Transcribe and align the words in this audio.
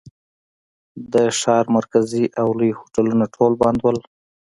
د 1.11 1.13
ښار 1.39 1.65
مرکزي 1.77 2.25
او 2.41 2.47
لوی 2.59 2.71
هوټلونه 2.79 3.25
ټول 3.35 3.51
بند 3.61 3.79
ول. 3.83 3.97